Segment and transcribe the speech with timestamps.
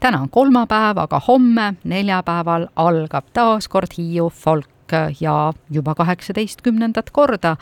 [0.00, 7.56] täna on kolmapäev, aga homme, neljapäeval algab taas kord Hiiu folk ja juba kaheksateistkümnendat korda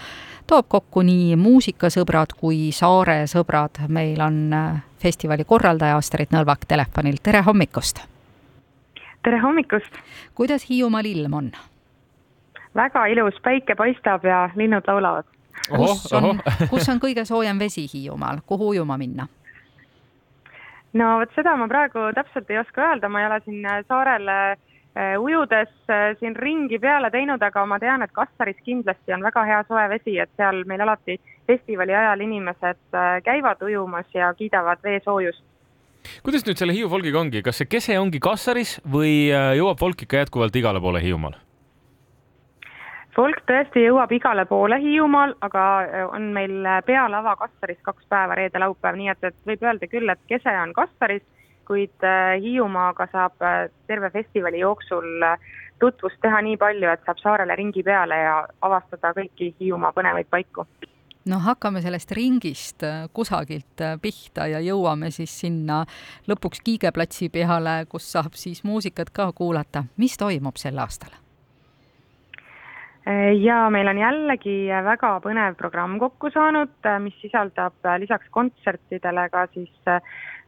[0.46, 3.82] toob kokku nii muusikasõbrad kui saare sõbrad.
[3.88, 8.00] meil on äh, festivali korraldaja Astrid Nõlvak telefonil, tere hommikust!
[9.22, 9.92] tere hommikust!
[10.34, 11.50] kuidas Hiiumaal ilm on?
[12.74, 15.26] väga ilus, päike paistab ja linnud laulavad.
[15.76, 19.26] kus on, kus on kõige soojem vesi Hiiumaal, kuhu ujuma minna?
[20.96, 24.28] No vot seda ma praegu täpselt ei oska öelda, ma ei ole siin äh, saarel
[24.32, 29.44] äh, ujudes äh, siin ringi peale teinud, aga ma tean, et Kassaris kindlasti on väga
[29.48, 35.00] hea soe vesi, et seal meil alati festivali ajal inimesed käivad ujumas ja kiidavad vee
[35.04, 35.44] soojust.
[36.22, 40.24] kuidas nüüd selle Hiiu folgiga ongi, kas see kese ongi Kassaris või jõuab folk ikka
[40.24, 41.36] jätkuvalt igale poole Hiiumaal?
[43.18, 48.98] Folk tõesti jõuab igale poole Hiiumaal, aga äh, on meil pealava Kassaris kaks päeva, reede-laupäev,
[49.00, 51.24] nii et, et võib öelda küll, et kese on Kassaris,
[51.68, 55.26] kuid äh, Hiiumaaga saab äh, terve festivali jooksul
[55.82, 60.66] tutvust teha nii palju, et saab saarele ringi peale ja avastada kõiki Hiiumaa põnevaid paiku
[61.28, 65.82] no hakkame sellest ringist kusagilt pihta ja jõuame siis sinna
[66.30, 69.84] lõpuks Kiige platsi peale, kus saab siis muusikat ka kuulata.
[69.98, 71.12] mis toimub sel aastal?
[73.42, 79.72] Ja meil on jällegi väga põnev programm kokku saanud, mis sisaldab lisaks kontsertidele ka siis
[79.88, 80.02] äh,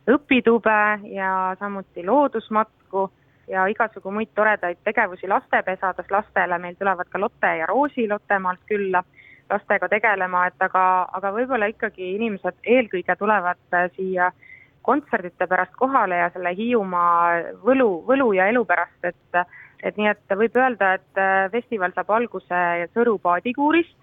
[0.08, 0.80] õpitube
[1.14, 3.11] ja samuti loodusmatku
[3.50, 9.02] ja igasugu muid toredaid tegevusi lastepesades lastele, meil tulevad ka Lotte ja Roosi Lottemaalt külla
[9.50, 14.30] lastega tegelema, et aga, aga võib-olla ikkagi inimesed eelkõige tulevad äh, siia
[14.83, 19.42] kontserdite pärast kohale ja selle Hiiumaa võlu, võlu ja elu pärast, et
[19.83, 22.61] et nii, et võib öelda, et äh, festival saab alguse
[22.95, 23.97] Sõru paadikuurist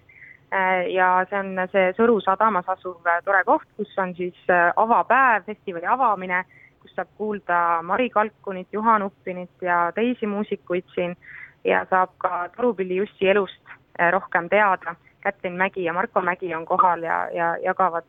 [0.52, 4.38] äh, ja see on see Sõru sadamas asuv äh, tore koht, kus on siis
[4.76, 6.44] avapäev, festivali avamine,
[6.82, 11.16] kus saab kuulda Mari Kalkunit, Juhan Uppinit ja teisi muusikuid siin
[11.64, 13.76] ja saab ka Torupilli Jussi elust
[14.12, 14.94] rohkem teada.
[15.18, 18.06] Kätlin Mägi ja Marko Mägi on kohal ja, ja jagavad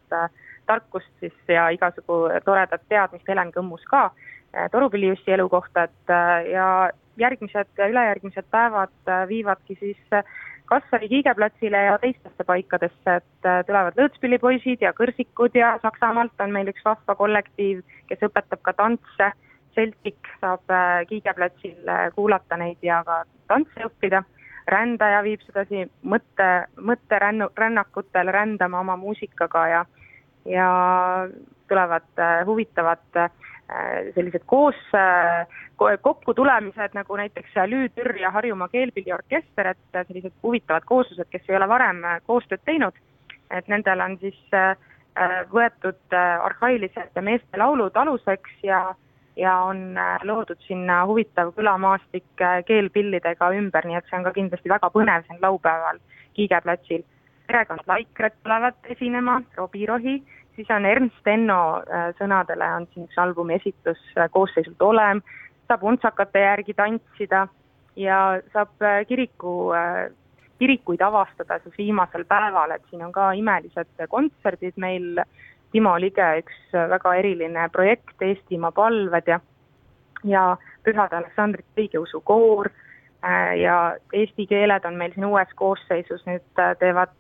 [0.70, 4.12] tarkust siis ja igasugu toredat teadmist, Helen Kõmmus ka
[4.72, 6.14] Torupilli Jussi elu kohta, et
[6.52, 6.68] ja
[7.20, 10.24] järgmised ülejärgmised päevad äh, viivadki siis äh,
[10.70, 16.70] Kassari kiigeplatsile ja teistesse paikadesse, et äh, tulevad lõõtspillipoisid ja kõrsikud ja Saksamaalt on meil
[16.70, 19.32] üks vahva kollektiiv, kes õpetab ka tantse.
[19.78, 20.72] Celtic saab
[21.08, 24.24] kiigeplatsil kuulata neid ja ka tantse õppida.
[24.68, 26.48] rändaja viib sedasi mõtte,
[26.78, 29.86] mõtterännu, rännakutel rändama oma muusikaga ja,
[30.46, 30.68] ja
[31.70, 33.30] tulevad huvitavad
[34.16, 35.48] sellised koos, äh,
[36.02, 42.04] kokkutulemised nagu näiteks Lüütür ja Harjumaa Keelpilliorkester, et sellised huvitavad kooslused, kes ei ole varem
[42.04, 42.98] äh, koostööd teinud,
[43.52, 44.40] et nendel on siis
[45.52, 48.94] võetud arhailised meestelaulud aluseks ja
[49.36, 54.90] ja on loodud sinna huvitav külamaastik keelpillidega ümber, nii et see on ka kindlasti väga
[54.94, 56.00] põnev, see on laupäeval
[56.34, 57.04] Kiige platsil.
[57.48, 60.22] perekond Laikret tulevad esinema, Robbie Rohi
[60.60, 65.22] siis on Ernst Enno äh, sõnadele on siin üks albumi esitus äh, koosseisult olem,
[65.72, 67.46] saab untsakate järgi tantsida
[67.96, 68.18] ja
[68.52, 69.72] saab äh, kiriku,
[70.60, 75.24] kirikuid avastada siis viimasel päeval, et siin on ka imelised kontserdid meil,
[75.72, 79.40] Timo Lige üks väga eriline projekt, Eestimaa palved ja
[80.28, 82.68] ja Pühade Aleksandrit õigeusu koor
[83.56, 83.76] ja
[84.12, 87.14] eesti keeled on meil siin uues koosseisus, nüüd teevad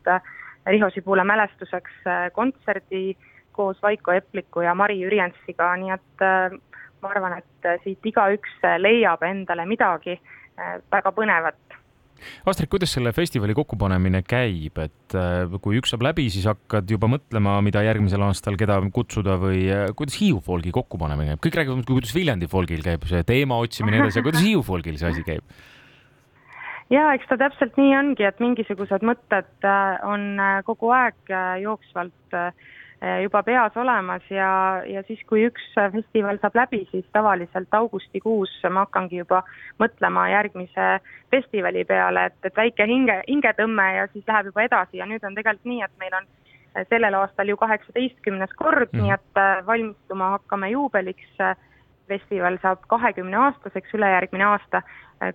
[0.65, 2.01] Riho Sibula mälestuseks
[2.33, 3.13] kontserdi
[3.59, 6.55] koos Vaiko Epliku ja Mari Jürjensiga, nii et äh,
[7.03, 10.19] ma arvan, et äh, siit igaüks äh, leiab endale midagi
[10.91, 11.55] väga põnevat.
[12.51, 15.13] Astrid, kuidas selle festivali kokkupanemine käib, et
[15.63, 19.61] kui üks saab läbi, siis hakkad juba mõtlema, mida järgmisel aastal, keda kutsuda või
[19.95, 24.25] kuidas Hiiu folgi kokkupanemine käib, kõik räägivad, kuidas Viljandi folgil käib see teema otsimine edasi,
[24.25, 25.47] kuidas Hiiu folgil see asi käib?
[26.91, 29.71] ja eks ta täpselt nii ongi, et mingisugused mõtted
[30.11, 32.51] on kogu aeg jooksvalt äh,
[33.23, 38.83] juba peas olemas ja, ja siis, kui üks festival saab läbi, siis tavaliselt augustikuus ma
[38.83, 39.39] hakkangi juba
[39.79, 40.89] mõtlema järgmise
[41.31, 45.37] festivali peale, et, et väike hinge, hingetõmme ja siis läheb juba edasi ja nüüd on
[45.37, 46.27] tegelikult nii, et meil on
[46.89, 51.35] sellel aastal ju kaheksateistkümnes kord mm., nii et äh, valmistuma hakkame juubeliks.
[52.09, 54.81] festival saab kahekümne aastaseks ülejärgmine aasta.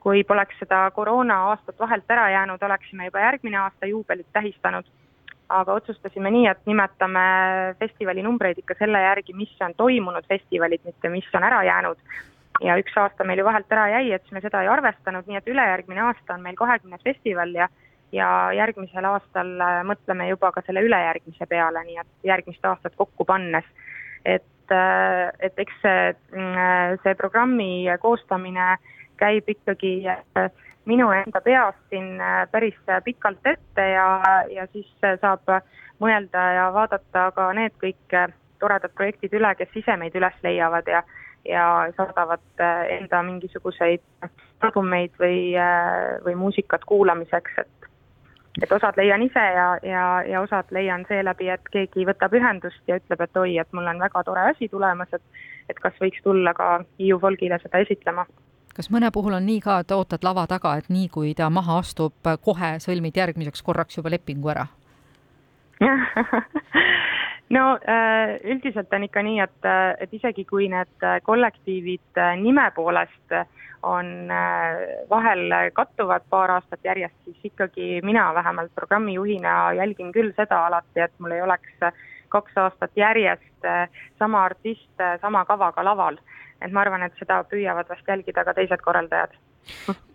[0.02, 4.88] Kui poleks seda koroona aastat vahelt ära jäänud, oleksime juba järgmine aasta juubelit tähistanud
[5.48, 7.24] aga otsustasime nii, et nimetame
[7.78, 11.98] festivali numbreid ikka selle järgi, mis on toimunud festivalid, mitte mis on ära jäänud.
[12.62, 15.36] ja üks aasta meil ju vahelt ära jäi, et siis me seda ei arvestanud, nii
[15.40, 17.68] et ülejärgmine aasta on meil kahekümnes festival ja
[18.12, 23.24] ja järgmisel aastal äh, mõtleme juba ka selle ülejärgmise peale, nii et järgmist aastat kokku
[23.24, 23.64] pannes.
[24.24, 26.14] et et, et eks see,
[27.02, 28.76] see programmi koostamine
[29.20, 30.02] käib ikkagi
[30.84, 32.20] minu enda peast siin
[32.50, 34.06] päris pikalt ette ja,
[34.52, 34.90] ja siis
[35.20, 35.48] saab
[36.02, 38.16] mõelda ja vaadata ka need kõik
[38.60, 41.04] toredad projektid üle, kes ise meid üles leiavad ja
[41.44, 44.00] ja saadavad enda mingisuguseid
[44.64, 45.52] albumeid või,
[46.24, 47.90] või muusikat kuulamiseks, et
[48.62, 53.00] et osad leian ise ja, ja, ja osad leian seeläbi, et keegi võtab ühendust ja
[53.00, 55.22] ütleb, et oi, et mul on väga tore asi tulemas, et
[55.68, 58.26] et kas võiks tulla ka Hiiu folgile seda esitlema.
[58.74, 61.78] Kas mõne puhul on nii ka, et ootad lava taga, et nii kui ta maha
[61.82, 64.66] astub, kohe sõlmid järgmiseks korraks juba lepingu ära?
[67.52, 69.66] No äh, üldiselt on ikka nii, et,
[70.00, 73.36] et isegi kui need kollektiivid äh, nime poolest
[73.84, 80.64] on äh, vahel kattuvad paar aastat järjest, siis ikkagi mina vähemalt programmijuhina jälgin küll seda
[80.70, 81.84] alati, et mul ei oleks
[82.34, 83.68] kaks aastat järjest
[84.18, 86.18] sama artist sama kavaga laval.
[86.60, 89.38] et ma arvan, et seda püüavad vast jälgida ka teised korraldajad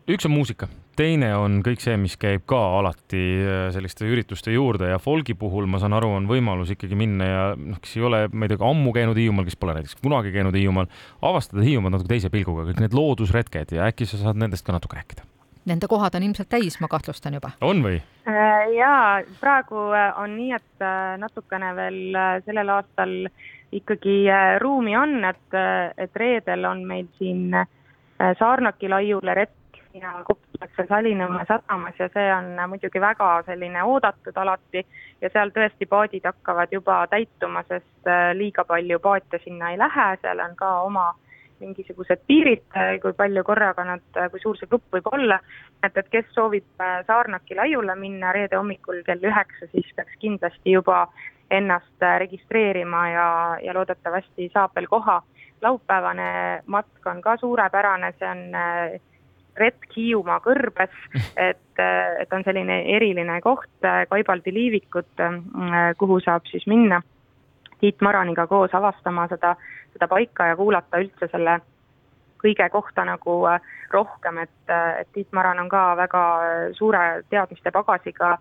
[0.09, 0.67] üks on muusika,
[0.97, 5.69] teine on kõik see, mis käib ka alati äh, selliste ürituste juurde ja folgi puhul
[5.69, 8.61] ma saan aru, on võimalus ikkagi minna ja noh, kes ei ole, ma ei tea,
[8.69, 10.89] ammu käinud Hiiumaal, kes pole näiteks kunagi käinud Hiiumaal,
[11.29, 14.97] avastada Hiiumaad natuke teise pilguga, kõik need loodusretked ja äkki sa saad nendest ka natuke
[14.97, 15.27] rääkida?
[15.69, 17.51] Nende kohad on ilmselt täis, ma kahtlustan juba.
[17.61, 18.01] on või?
[18.27, 20.85] Äh, jaa, praegu äh, on nii, et
[21.21, 23.17] natukene veel sellel aastal
[23.71, 24.23] ikkagi
[24.59, 25.59] ruumi on, et,
[25.97, 27.67] et reedel on meil siin äh,
[28.21, 34.35] Äh, Saarnaki laiule retk ja kohtutakse Salinõmme sadamas ja see on muidugi väga selline oodatud
[34.37, 34.81] alati
[35.21, 40.09] ja seal tõesti paadid hakkavad juba täituma, sest äh, liiga palju paate sinna ei lähe,
[40.21, 41.05] seal on ka oma
[41.59, 45.39] mingisugused piirid, äh, kui palju korraga nad, kui suur see grupp võib olla,
[45.83, 51.07] et, et kes soovib Saarnaki laiule minna reede hommikul kell üheksa, siis peaks kindlasti juba
[51.49, 53.27] ennast registreerima ja,
[53.63, 55.19] ja loodetavasti saab veel koha.
[55.61, 58.99] Laupäevane matk on ka suurepärane, see on äh,
[59.59, 60.93] retk Hiiumaa kõrbes,
[61.49, 65.25] et, äh, et on selline eriline koht, äh, Kaibaldi liivikud,
[65.99, 67.01] kuhu saab siis minna
[67.79, 69.55] Tiit Maraniga koos avastama seda,
[69.93, 71.59] seda paika ja kuulata üldse selle
[72.39, 73.41] kõige kohta nagu
[73.91, 76.23] rohkem, et, et Tiit Maran on ka väga
[76.77, 78.37] suure teadmiste pagasiga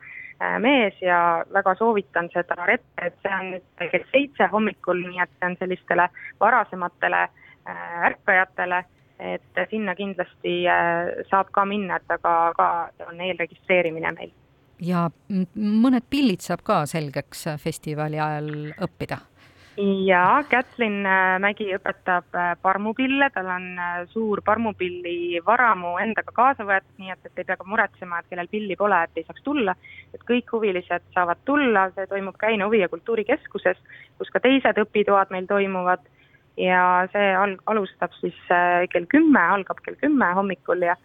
[0.62, 5.32] mees ja väga soovitan seda rette, et see on nüüd kell seitse hommikul, nii et
[5.34, 6.06] see on sellistele
[6.40, 7.24] varasematele
[8.10, 8.84] ärkajatele,
[9.18, 10.60] et sinna kindlasti
[11.30, 12.68] saab ka minna, et aga ka
[13.08, 14.30] on eelregistreerimine meil.
[14.80, 15.08] Ja
[15.54, 19.20] mõned pillid saab ka selgeks festivali ajal õppida.
[19.78, 26.66] Jaa, Kätlin äh, Mägi õpetab äh, parmupille, tal on äh, suur parmupilli varamu endaga kaasa
[26.66, 29.44] võetud, nii et, et ei pea ka muretsema, et kellel pilli pole, et ei saaks
[29.46, 29.76] tulla.
[30.14, 33.78] et kõik huvilised saavad tulla, see toimub Käina Huvi- ja Kultuurikeskuses,
[34.18, 36.02] kus ka teised õpitoad meil toimuvad.
[36.58, 38.38] Ja see al-, alustab siis
[38.90, 40.96] kell kümme, algab kell kümme hommikul ja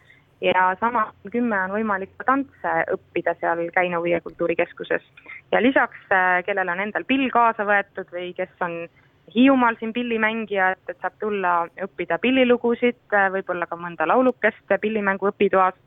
[0.44, 5.04] ja sama kümme on võimalik ka tantse õppida seal Käino Viie Kultuurikeskuses.
[5.52, 8.88] ja lisaks, äh, kellel on endal pill kaasa võetud või kes on
[9.36, 11.54] Hiiumaal siin pillimängija, et, et saab tulla
[11.86, 15.80] õppida pillilugusid, äh, võib-olla ka mõnda laulukest pillimängu õpitoas.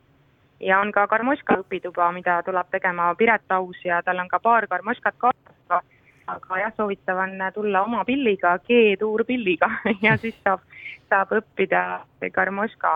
[0.60, 4.66] ja on ka Karmoška õpituba, mida tuleb tegema Piret Aus ja tal on ka paar
[4.66, 5.84] Karmoškat kaasas
[6.26, 9.70] aga jah, soovitav on tulla oma pilliga, G-tuurpilliga
[10.06, 10.64] ja siis saab,
[11.10, 12.02] saab õppida
[12.34, 12.92] Karmoška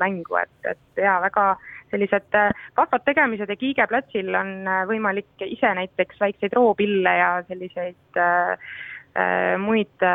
[0.00, 1.54] mängu, et, et jaa, väga
[1.90, 7.30] sellised äh, vahvad tegemised ja Kiige platsil on äh, võimalik ise näiteks väikseid roopille ja
[7.48, 8.66] selliseid äh,
[9.14, 10.06] äh, muid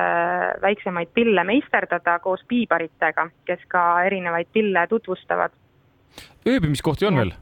[0.62, 5.56] väiksemaid pille meisterdada koos piibaritega, kes ka erinevaid pille tutvustavad.
[6.48, 7.34] ööbimiskohti on veel?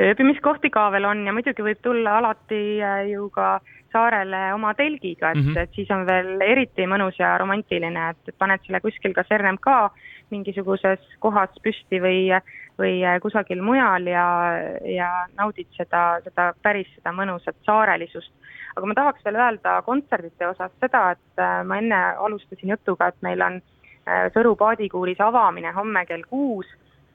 [0.00, 2.62] Ööbimiskohti ka veel on ja muidugi võib tulla alati
[3.10, 3.60] ju ka
[3.94, 5.58] saarele oma telgiga, et mm, -hmm.
[5.62, 9.70] et siis on veel eriti mõnus ja romantiline, et, paned selle kuskil kas RMK
[10.30, 12.18] mingisuguses kohas püsti või,
[12.80, 14.26] või kusagil mujal ja,
[14.96, 18.32] ja naudid seda, seda päris seda mõnusat saarelisust.
[18.76, 23.20] aga ma tahaks veel öelda kontserdite osas seda, et äh, ma enne alustasin jutuga, et
[23.22, 26.66] meil on äh, Sõru paadikuuris avamine homme kell kuus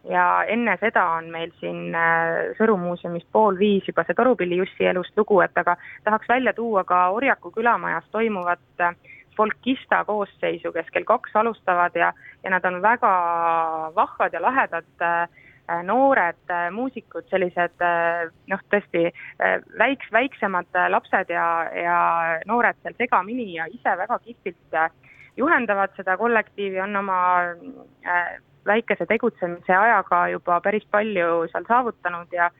[0.08, 4.88] ja enne seda on meil siin äh, Sõru muuseumis pool viis juba see Torupilli Jussi
[4.88, 5.76] elust lugu, et aga
[6.06, 8.96] tahaks välja tuua ka Orjaku külamajas toimuvat äh,
[9.38, 12.14] folkista koosseisu, kes kell kaks alustavad ja,
[12.44, 13.12] ja nad on väga
[13.96, 15.28] vahvad ja lahedad äh,
[15.86, 17.76] noored muusikud, sellised
[18.50, 19.04] noh, tõesti
[19.78, 21.46] väiks, väiksemad lapsed ja,
[21.78, 22.00] ja
[22.50, 24.80] noored seal segamini ja ise väga kihvtilt
[25.38, 27.20] juhendavad seda kollektiivi, on oma
[28.66, 32.52] väikese tegutsemise ajaga juba päris palju seal saavutanud ja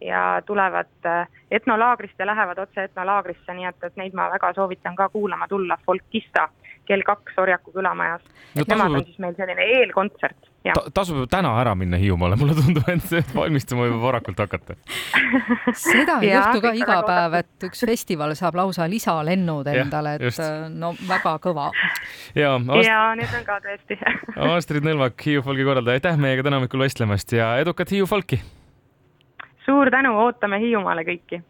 [0.00, 4.96] ja tulevad äh, etnolaagrist ja lähevad otse etnolaagrisse, nii et, et neid ma väga soovitan
[4.96, 6.48] ka kuulama tulla, Folkista
[6.86, 8.22] kell kaks Orjaku külamajas
[8.54, 8.64] no,.
[8.68, 12.88] Nemad on siis meil selline eelkontsert Ta, tasub ju täna ära minna Hiiumaale, mulle tundub,
[12.90, 14.74] et valmistuma juba varakult hakata
[15.78, 20.42] seda ei juhtu ka iga päev, et üks festival saab lausa lisalennud endale, et just.
[20.74, 21.68] no väga kõva.
[22.36, 22.86] ja, Ast...
[22.86, 23.98] ja need on ka tõesti
[24.58, 28.40] Astrid Nõlvak, Hiiu folgi korraldaja, aitäh meiega täna hommikul vestlemast ja edukat Hiiu folki!
[29.66, 31.42] suur tänu, ootame Hiiumaale kõiki!